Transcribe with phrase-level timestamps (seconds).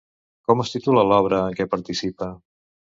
[0.51, 2.35] Com es titula l'obra en què participa?